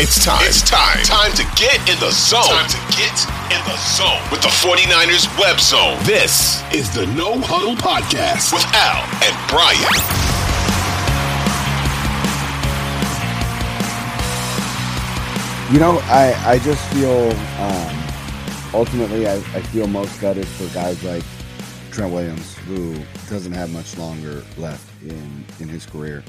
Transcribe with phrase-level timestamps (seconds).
[0.00, 0.42] It's time.
[0.42, 1.04] It's time.
[1.04, 2.42] Time to get in the zone.
[2.42, 3.14] Time to get
[3.54, 5.96] in the zone with the 49ers web zone.
[6.02, 9.94] This is the No Huddle Podcast with Al and Brian.
[15.72, 17.30] You know, I, I just feel
[17.62, 21.22] um, ultimately I, I feel most gutted for guys like
[21.92, 22.96] Trent Williams, who
[23.30, 26.24] doesn't have much longer left in, in his career.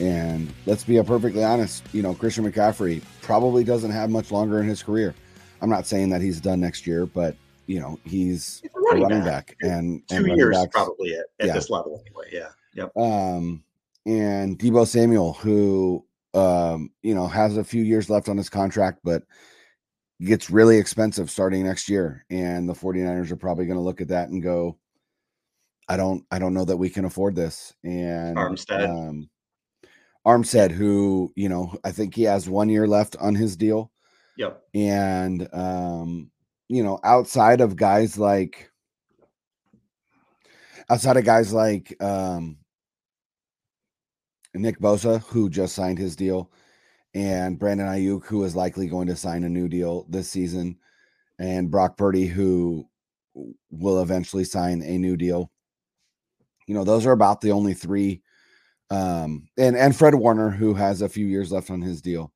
[0.00, 4.66] And let's be perfectly honest, you know, Christian McCaffrey probably doesn't have much longer in
[4.66, 5.14] his career.
[5.60, 9.02] I'm not saying that he's done next year, but you know, he's, He's a running
[9.02, 9.48] running back.
[9.48, 11.52] back, and two and years probably at, at yeah.
[11.52, 12.28] this level anyway.
[12.32, 12.48] Yeah.
[12.74, 12.96] Yep.
[12.96, 13.62] um,
[14.06, 19.00] and Deebo Samuel, who um, you know has a few years left on his contract,
[19.04, 19.22] but
[20.22, 22.24] gets really expensive starting next year.
[22.30, 24.78] And the 49ers are probably going to look at that and go,
[25.88, 27.74] I don't, I don't know that we can afford this.
[27.84, 28.88] And Armstead.
[28.88, 29.30] um,
[30.26, 33.90] Armstead, who you know, I think he has one year left on his deal,
[34.36, 34.62] Yep.
[34.74, 36.30] and um,
[36.68, 38.70] you know, outside of guys like
[40.88, 42.58] outside of guys like um
[44.54, 46.50] Nick Bosa, who just signed his deal,
[47.14, 50.76] and Brandon Aiyuk, who is likely going to sign a new deal this season,
[51.38, 52.86] and Brock Purdy, who
[53.70, 55.50] will eventually sign a new deal.
[56.66, 58.22] You know, those are about the only three.
[58.90, 62.32] Um, and and Fred Warner, who has a few years left on his deal.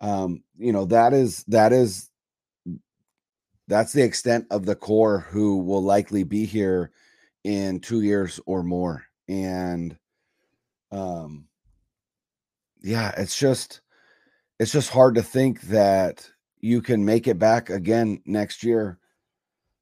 [0.00, 2.10] Um, you know, that is that is
[3.68, 6.90] that's the extent of the core who will likely be here
[7.44, 9.04] in two years or more.
[9.28, 9.96] And
[10.90, 11.46] um
[12.82, 13.80] yeah, it's just
[14.58, 16.28] it's just hard to think that
[16.60, 18.98] you can make it back again next year.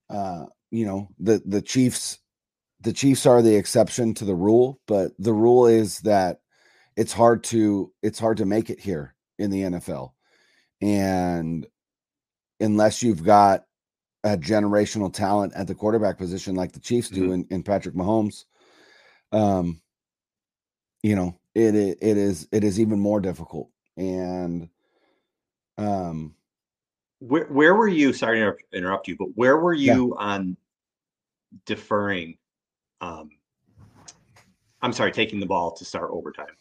[0.09, 2.20] Uh, you know, the the Chiefs
[2.83, 6.41] the Chiefs are the exception to the rule, but the rule is that
[6.97, 10.13] it's hard to it's hard to make it here in the NFL.
[10.83, 11.67] And
[12.61, 13.65] unless you've got
[14.25, 18.45] a generational talent at the quarterback position like the Chiefs do in, in Patrick Mahomes,
[19.33, 19.81] um,
[21.03, 23.71] you know, it i- it is it is even more difficult.
[23.97, 24.69] And
[25.79, 26.35] um
[27.21, 28.13] Where where were you?
[28.13, 29.95] Sorry to interrupt, you, but where were Yeah.
[29.97, 30.57] you on
[31.67, 32.37] deferring?
[33.01, 33.31] Um,
[34.83, 36.57] I'm sorry, taking the ball to start overtime.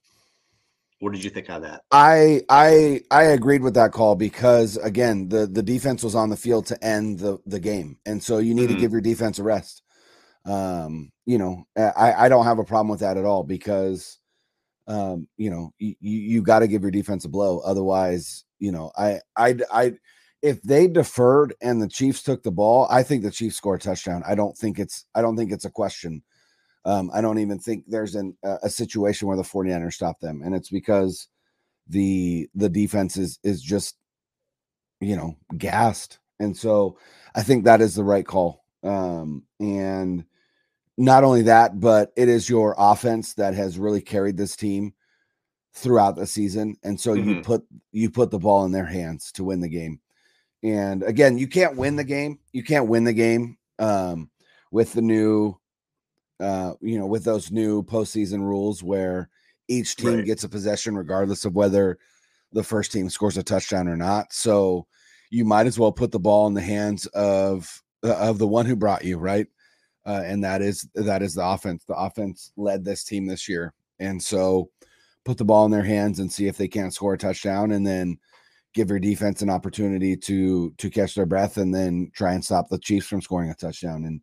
[0.99, 1.81] What did you think on that?
[1.91, 6.35] I I I agreed with that call because again the the defense was on the
[6.37, 8.73] field to end the the game, and so you need Mhm.
[8.75, 9.81] to give your defense a rest.
[10.45, 14.19] Um, you know, I I don't have a problem with that at all because,
[14.87, 18.91] um, you know, you you got to give your defense a blow, otherwise, you know,
[18.97, 19.93] I I I
[20.41, 23.79] if they deferred and the Chiefs took the ball, I think the Chiefs score a
[23.79, 24.23] touchdown.
[24.27, 26.23] I don't think it's I don't think it's a question.
[26.85, 30.41] Um, I don't even think there's an, a situation where the 49ers stop them.
[30.43, 31.27] And it's because
[31.87, 33.95] the the defense is is just
[35.01, 36.19] you know gassed.
[36.39, 36.97] And so
[37.35, 38.63] I think that is the right call.
[38.83, 40.23] Um, and
[40.97, 44.93] not only that, but it is your offense that has really carried this team
[45.73, 46.77] throughout the season.
[46.83, 47.29] And so mm-hmm.
[47.29, 49.99] you put you put the ball in their hands to win the game.
[50.61, 52.39] And again, you can't win the game.
[52.51, 54.29] You can't win the game um,
[54.71, 55.57] with the new,
[56.39, 59.29] uh, you know, with those new postseason rules where
[59.67, 60.25] each team right.
[60.25, 61.97] gets a possession regardless of whether
[62.51, 64.33] the first team scores a touchdown or not.
[64.33, 64.87] So
[65.29, 68.65] you might as well put the ball in the hands of uh, of the one
[68.65, 69.47] who brought you, right?
[70.05, 71.83] Uh, and that is that is the offense.
[71.85, 74.71] The offense led this team this year, and so
[75.25, 77.85] put the ball in their hands and see if they can't score a touchdown, and
[77.85, 78.17] then
[78.73, 82.69] give your defense an opportunity to to catch their breath and then try and stop
[82.69, 84.05] the Chiefs from scoring a touchdown.
[84.05, 84.21] And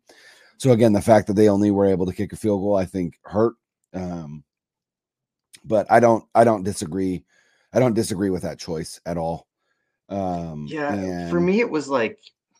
[0.57, 2.85] so again, the fact that they only were able to kick a field goal, I
[2.85, 3.55] think, hurt.
[3.93, 4.43] Um,
[5.63, 7.23] but I don't I don't disagree.
[7.73, 9.47] I don't disagree with that choice at all.
[10.09, 12.19] Um, yeah, and, for me, it was like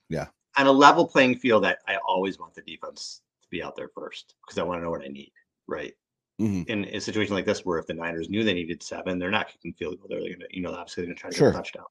[0.10, 0.28] yeah,
[0.58, 1.66] on a level playing field.
[1.66, 4.84] I, I always want the defense to be out there first because I want to
[4.84, 5.32] know what I need.
[5.68, 5.94] Right.
[6.40, 6.70] Mm-hmm.
[6.70, 9.48] In a situation like this, where if the Niners knew they needed seven, they're not
[9.48, 10.08] kicking field goal.
[10.08, 11.50] They're going to, you know, obviously going to try to sure.
[11.50, 11.86] get a touchdown.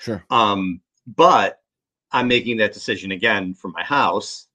[0.00, 0.24] Sure.
[0.30, 1.60] Um, but
[2.10, 4.46] I'm making that decision again from my house.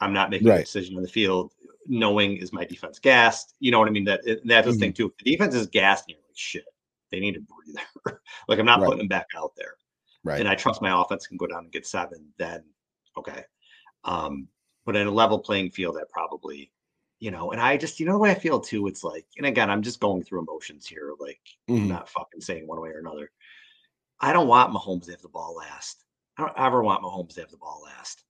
[0.00, 0.60] I'm not making right.
[0.60, 1.52] a decision on the field
[1.86, 3.54] knowing is my defense gassed.
[3.60, 4.04] You know what I mean?
[4.04, 4.80] That that's the mm-hmm.
[4.80, 5.06] thing too.
[5.06, 6.64] If the defense is gassed, and you're like shit.
[7.10, 8.20] They need a breather.
[8.48, 8.86] like I'm not right.
[8.86, 9.74] putting them back out there.
[10.24, 10.40] Right.
[10.40, 12.26] And I trust my offense can go down and get seven.
[12.38, 12.64] Then
[13.16, 13.44] okay.
[14.04, 14.48] Um,
[14.84, 16.72] but in a level playing field, I probably
[17.20, 19.46] you know, and I just, you know, the way I feel too, it's like, and
[19.46, 21.40] again, I'm just going through emotions here, like
[21.70, 21.88] mm-hmm.
[21.88, 23.30] not fucking saying one way or another.
[24.20, 26.04] I don't want Mahomes to have the ball last.
[26.36, 28.23] I don't ever want Mahomes to have the ball last.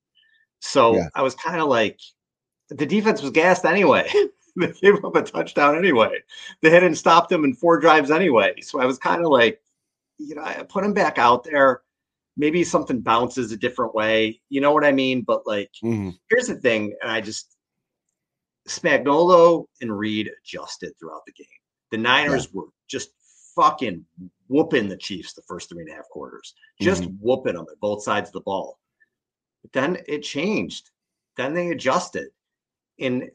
[0.64, 1.08] So yeah.
[1.14, 2.00] I was kind of like,
[2.70, 4.10] the defense was gassed anyway.
[4.56, 6.22] they gave up a touchdown anyway.
[6.62, 8.60] They hadn't stopped them in four drives anyway.
[8.62, 9.60] So I was kind of like,
[10.18, 11.82] you know, I put him back out there.
[12.36, 14.40] Maybe something bounces a different way.
[14.48, 15.22] You know what I mean?
[15.22, 16.10] But like, mm-hmm.
[16.30, 17.56] here's the thing, and I just
[18.66, 21.46] Spagnuolo and Reid adjusted throughout the game.
[21.92, 22.60] The Niners yeah.
[22.60, 23.10] were just
[23.54, 24.04] fucking
[24.48, 27.14] whooping the Chiefs the first three and a half quarters, just mm-hmm.
[27.20, 28.78] whooping them at both sides of the ball.
[29.72, 30.90] Then it changed.
[31.36, 32.28] Then they adjusted.
[32.98, 33.30] And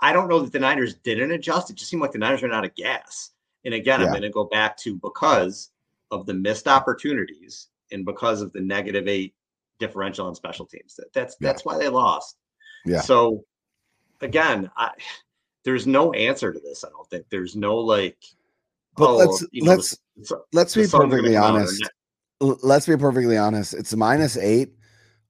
[0.00, 1.70] I don't know that the Niners didn't adjust.
[1.70, 3.30] It just seemed like the Niners ran out of gas.
[3.64, 4.06] And again, yeah.
[4.06, 5.70] I'm going to go back to because
[6.10, 9.34] of the missed opportunities and because of the negative eight
[9.78, 10.94] differential on special teams.
[10.96, 11.48] That, that's yeah.
[11.48, 12.36] that's why they lost.
[12.84, 13.00] Yeah.
[13.00, 13.44] So
[14.20, 14.90] again, I,
[15.64, 16.84] there's no answer to this.
[16.84, 18.18] I don't think there's no like.
[18.96, 21.82] But oh, let's you know, let's the, let's be perfectly honest.
[22.40, 23.74] Let's be perfectly honest.
[23.74, 24.74] It's minus eight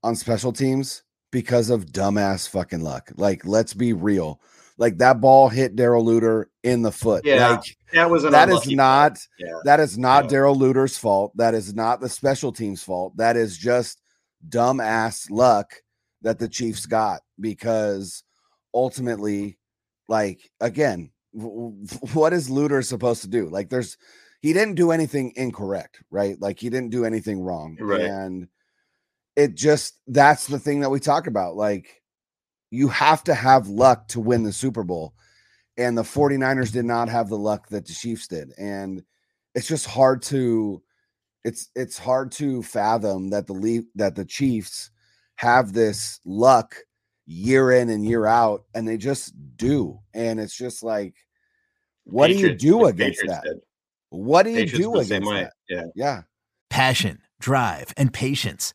[0.04, 1.02] on special teams
[1.32, 3.10] because of dumbass fucking luck.
[3.16, 4.40] Like, let's be real.
[4.76, 7.24] Like that ball hit Darrell Luter in the foot.
[7.24, 9.60] Yeah, like, that was that is not yeah.
[9.64, 10.28] that is not.
[10.28, 11.32] Darrell Luter's fault.
[11.36, 13.16] That is not the special teams fault.
[13.16, 14.00] That is just
[14.48, 15.72] dumbass luck
[16.22, 18.24] that the Chiefs got because
[18.74, 19.58] ultimately,
[20.08, 23.48] like again, what is Luter supposed to do?
[23.48, 23.96] Like, there's
[24.40, 26.36] he didn't do anything incorrect, right?
[26.40, 28.00] Like he didn't do anything wrong, right.
[28.00, 28.48] and
[29.36, 31.56] it just that's the thing that we talk about.
[31.56, 32.02] Like,
[32.70, 35.14] you have to have luck to win the Super Bowl,
[35.76, 39.02] and the 49ers did not have the luck that the Chiefs did, and
[39.54, 40.82] it's just hard to
[41.44, 44.90] it's it's hard to fathom that the lead that the Chiefs
[45.37, 46.76] have this luck
[47.26, 50.00] year in and year out, and they just do.
[50.12, 51.14] And it's just like,
[52.04, 53.49] what Patriots, do you do against Patriots that?
[53.49, 53.61] Did.
[54.11, 55.52] What do you Patriots do against that?
[55.68, 55.85] Yeah.
[55.94, 56.23] Yeah.
[56.70, 58.75] Passion, drive, and patience.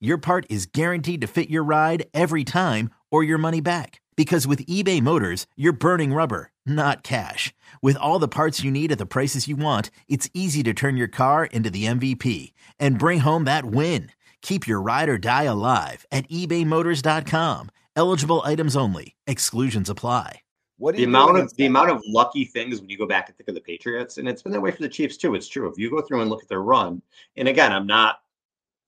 [0.00, 4.00] your part is guaranteed to fit your ride every time or your money back.
[4.16, 7.54] Because with eBay Motors, you're burning rubber, not cash.
[7.82, 10.96] With all the parts you need at the prices you want, it's easy to turn
[10.96, 14.10] your car into the MVP and bring home that win.
[14.42, 17.70] Keep your ride or die alive at ebaymotors.com.
[17.96, 19.16] Eligible items only.
[19.26, 20.40] Exclusions apply.
[20.78, 23.48] What the amount of the amount of lucky things when you go back and think
[23.48, 25.34] of the Patriots, and it's been that way for the Chiefs too.
[25.34, 25.68] It's true.
[25.68, 27.02] If you go through and look at their run,
[27.36, 28.20] and again, I'm not.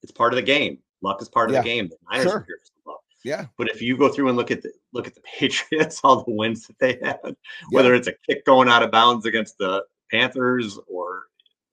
[0.03, 0.79] It's part of the game.
[1.03, 1.89] Luck is part of yeah, the game.
[1.89, 2.39] The Niners sure.
[2.39, 2.47] are
[2.87, 3.01] luck.
[3.25, 3.47] Yeah.
[3.57, 6.33] But if you go through and look at the look at the Patriots, all the
[6.33, 7.37] wins that they had,
[7.71, 11.25] whether it's a kick going out of bounds against the Panthers or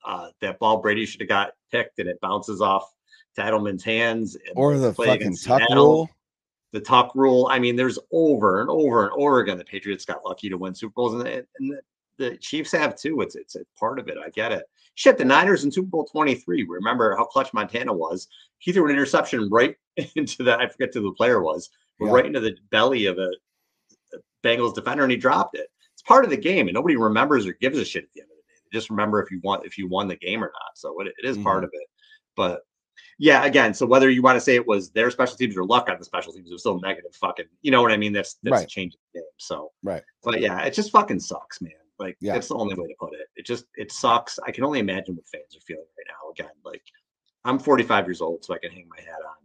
[0.06, 2.94] uh, that ball Brady should have got picked and it bounces off
[3.36, 6.10] to Edelman's hands, or the fucking tuck Seattle, rule.
[6.72, 7.48] The tuck rule.
[7.52, 9.58] I mean, there's over and over and over again.
[9.58, 11.28] The Patriots got lucky to win Super Bowls, and,
[11.60, 11.80] and
[12.20, 13.22] the, Chiefs have too.
[13.22, 14.18] It's it's a part of it.
[14.24, 14.64] I get it.
[14.96, 16.64] Shit, the Niners in Super Bowl 23.
[16.64, 18.28] Remember how clutch Montana was?
[18.60, 19.76] He threw an interception right
[20.16, 22.12] into the I forget who the player was, but yeah.
[22.12, 23.30] right into the belly of a
[24.44, 25.68] Bengals defender, and he dropped it.
[25.94, 28.30] It's part of the game, and nobody remembers or gives a shit at the end
[28.32, 28.60] of the day.
[28.72, 30.72] They just remember if you want if you won the game or not.
[30.76, 31.44] So it, it is mm-hmm.
[31.44, 31.88] part of it.
[32.36, 32.62] But
[33.18, 35.90] yeah, again, so whether you want to say it was their special teams or luck
[35.90, 38.14] on the special teams, it was still negative fucking, you know what I mean?
[38.14, 38.64] That's that's right.
[38.64, 39.28] a change of the game.
[39.38, 40.02] So right.
[40.24, 41.74] But yeah, it just fucking sucks, man.
[42.00, 42.34] Like yeah.
[42.34, 43.28] that's the only way to put it.
[43.36, 44.40] It just it sucks.
[44.46, 46.32] I can only imagine what fans are feeling right now.
[46.32, 46.82] Again, like
[47.46, 49.40] I'm 45 years old, so I can hang my hat on.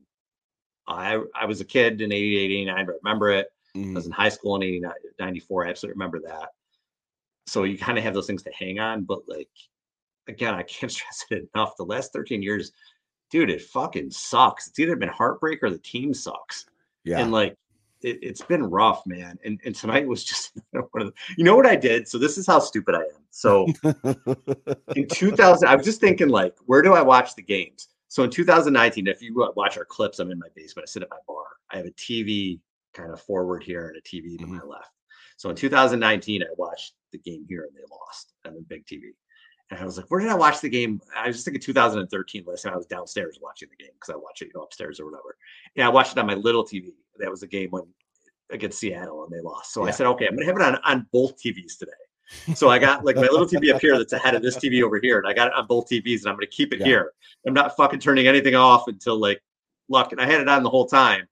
[0.87, 2.77] I I was a kid in 88, 89.
[2.77, 3.49] I remember it.
[3.77, 3.91] Mm-hmm.
[3.91, 5.67] I was in high school in 89, 94.
[5.67, 6.51] I absolutely remember that.
[7.47, 9.51] So you kind of have those things to hang on, but like
[10.29, 11.77] again, I can't stress it enough.
[11.77, 12.73] The last 13 years,
[13.31, 14.69] dude, it fucking sucks.
[14.69, 16.67] It's either been heartbreak or the team sucks.
[17.05, 17.19] Yeah.
[17.19, 17.57] And like
[18.05, 19.39] it, has been rough, man.
[19.45, 22.09] And and tonight was just one of the, you know what I did?
[22.09, 23.25] So this is how stupid I am.
[23.31, 23.67] So
[24.97, 27.89] in 2000, I was just thinking like, where do I watch the games?
[28.09, 30.89] So in 2019, if you watch our clips, I'm in my basement.
[30.89, 31.45] I sit at my bar.
[31.73, 32.61] I have a TV
[32.93, 34.57] kind of forward here and a TV to mm-hmm.
[34.57, 34.91] my left.
[35.37, 39.11] So in 2019, I watched the game here and they lost on the big TV.
[39.71, 41.01] And I was like, where did I watch the game?
[41.17, 44.17] I was just thinking 2013 list, and I was downstairs watching the game because I
[44.17, 45.37] watch it, you know, upstairs or whatever.
[45.75, 46.93] And I watched it on my little TV.
[47.19, 47.85] That was a game when
[48.51, 49.73] against Seattle and they lost.
[49.73, 49.89] So yeah.
[49.89, 51.93] I said, okay, I'm gonna have it on, on both TVs today.
[52.55, 54.99] So I got like my little TV up here that's ahead of this TV over
[54.99, 56.87] here, and I got it on both TVs, and I'm gonna keep it yeah.
[56.87, 57.13] here.
[57.47, 59.43] I'm not fucking turning anything off until like
[59.89, 60.13] luck.
[60.13, 61.29] And I had it on the whole time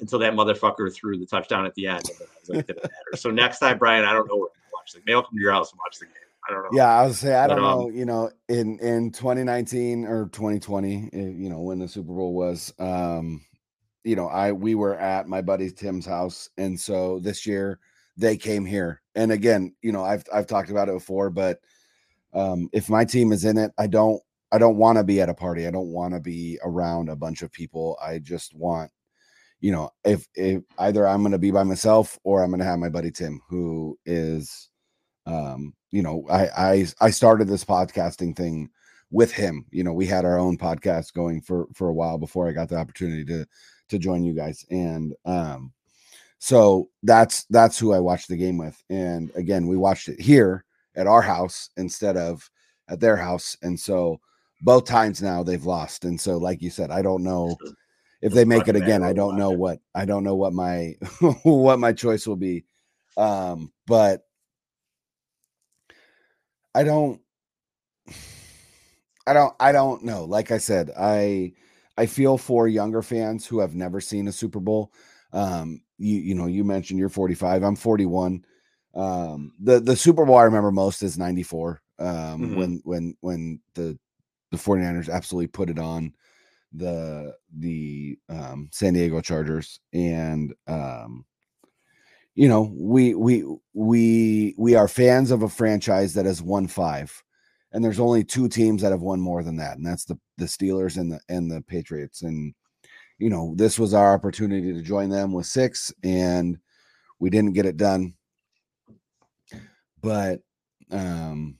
[0.00, 2.02] until that motherfucker threw the touchdown at the end.
[2.48, 2.68] Like,
[3.14, 4.94] so next time, Brian, I don't know where to watch.
[4.94, 6.14] Maybe I'll come to your house and watch the game.
[6.48, 6.70] I don't know.
[6.72, 7.88] Yeah, I was say I don't but, know.
[7.88, 12.34] Um, you know, in in 2019 or 2020, eh, you know, when the Super Bowl
[12.34, 13.44] was, um,
[14.04, 17.78] you know, I we were at my buddy Tim's house, and so this year
[18.16, 19.00] they came here.
[19.14, 21.58] And again, you know, I've I've talked about it before, but
[22.34, 25.28] um, if my team is in it, I don't I don't want to be at
[25.28, 25.66] a party.
[25.66, 27.98] I don't want to be around a bunch of people.
[28.02, 28.90] I just want,
[29.60, 32.66] you know, if if either I'm going to be by myself or I'm going to
[32.66, 34.70] have my buddy Tim, who is
[35.26, 38.68] um you know i i i started this podcasting thing
[39.10, 42.48] with him you know we had our own podcast going for for a while before
[42.48, 43.46] i got the opportunity to
[43.92, 45.72] to join you guys and um
[46.38, 50.64] so that's that's who i watched the game with and again we watched it here
[50.96, 52.50] at our house instead of
[52.88, 54.20] at their house and so
[54.62, 57.56] both times now they've lost and so like you said i don't know
[58.20, 60.94] if they make it again i don't know what i don't know what my
[61.44, 62.64] what my choice will be
[63.16, 64.24] um but
[66.74, 67.20] I don't
[69.26, 70.24] I don't I don't know.
[70.24, 71.52] Like I said, I
[72.02, 74.92] I feel for younger fans who have never seen a Super Bowl.
[75.32, 78.44] Um you you know, you mentioned you're 45, I'm 41.
[78.94, 81.80] Um the the Super Bowl I remember most is 94.
[81.98, 82.56] Um mm-hmm.
[82.56, 83.98] when when when the
[84.50, 86.12] the 49ers absolutely put it on
[86.72, 91.24] the the um San Diego Chargers and um
[92.34, 93.44] you know, we we
[93.74, 97.22] we we are fans of a franchise that has won five,
[97.72, 100.44] and there's only two teams that have won more than that, and that's the the
[100.44, 102.22] Steelers and the and the Patriots.
[102.22, 102.54] And
[103.18, 106.58] you know, this was our opportunity to join them with six, and
[107.18, 108.14] we didn't get it done.
[110.00, 110.40] But
[110.90, 111.58] um,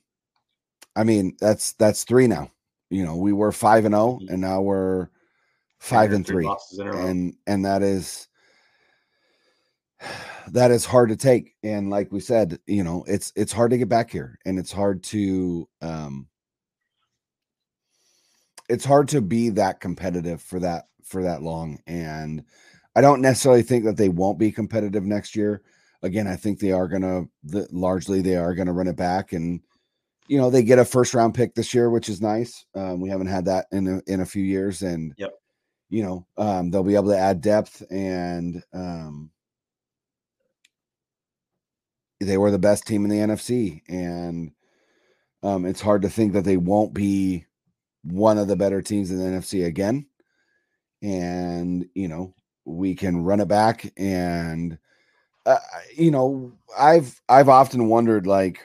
[0.97, 2.51] I mean, that's that's three now.
[2.91, 5.09] You know, we were five and zero, oh, and now we're
[5.79, 8.29] five and three, and and that is
[10.51, 13.79] that is hard to take and like we said you know it's it's hard to
[13.79, 16.27] get back here and it's hard to um
[18.69, 22.45] it's hard to be that competitive for that for that long and
[22.97, 25.63] i don't necessarily think that they won't be competitive next year.
[26.05, 29.61] Again i think they are gonna the, largely they are gonna run it back and
[30.27, 32.65] you know they get a first round pick this year which is nice.
[32.75, 35.33] Um, we haven't had that in a, in a few years and yep.
[35.91, 39.31] you know um, they'll be able to add depth and um,
[42.25, 44.53] they were the best team in the NFC, and
[45.43, 47.47] um, it's hard to think that they won't be
[48.03, 50.07] one of the better teams in the NFC again.
[51.03, 54.79] And you know, we can run it back, and
[55.47, 55.59] uh,
[55.97, 58.61] you know, I've I've often wondered like,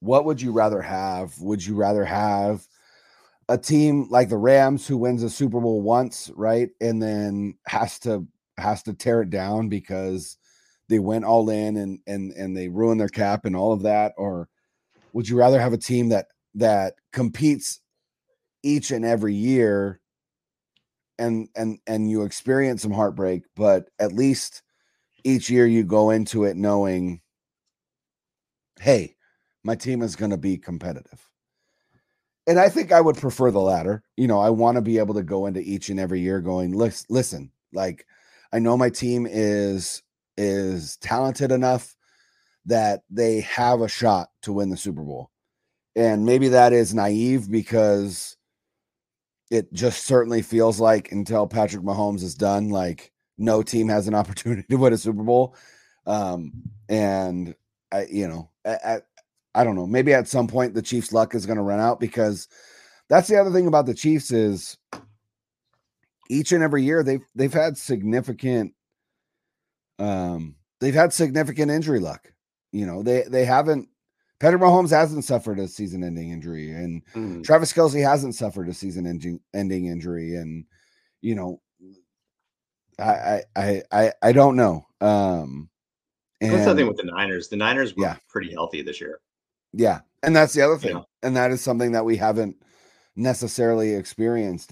[0.00, 1.38] what would you rather have?
[1.40, 2.66] Would you rather have
[3.48, 6.70] a team like the Rams who wins a Super Bowl once, right?
[6.80, 10.36] And then has to has to tear it down because
[10.90, 14.12] they went all in and and and they ruin their cap and all of that
[14.18, 14.48] or
[15.12, 17.80] would you rather have a team that that competes
[18.62, 20.00] each and every year
[21.18, 24.62] and and and you experience some heartbreak but at least
[25.22, 27.20] each year you go into it knowing
[28.80, 29.14] hey
[29.62, 31.28] my team is going to be competitive.
[32.46, 35.14] And i think i would prefer the latter you know i want to be able
[35.14, 38.06] to go into each and every year going listen like
[38.52, 40.02] i know my team is
[40.40, 41.96] is talented enough
[42.66, 45.30] that they have a shot to win the super bowl
[45.96, 48.36] and maybe that is naive because
[49.50, 54.14] it just certainly feels like until Patrick Mahomes is done, like no team has an
[54.20, 55.56] opportunity to win a Super Bowl.
[56.06, 56.52] Um,
[56.88, 57.54] and
[57.92, 59.06] I, you know, at,
[59.54, 61.98] I don't know, maybe at some point the Chiefs' luck is going to run out
[61.98, 62.48] because
[63.08, 64.76] that's the other thing about the Chiefs is
[66.28, 68.72] each and every year they've they've had significant
[70.00, 72.32] um they've had significant injury luck.
[72.72, 73.88] You know, they they haven't
[74.40, 77.44] Patrick Mahomes hasn't suffered a season-ending injury, and mm.
[77.44, 80.64] Travis Kelce hasn't suffered a season-ending injury, and
[81.20, 81.60] you know,
[82.98, 84.86] I I I I don't know.
[85.02, 85.68] Um,
[86.40, 87.48] and, that's the thing with the Niners.
[87.48, 88.16] The Niners were yeah.
[88.28, 89.20] pretty healthy this year.
[89.74, 91.02] Yeah, and that's the other thing, yeah.
[91.22, 92.56] and that is something that we haven't
[93.16, 94.68] necessarily experienced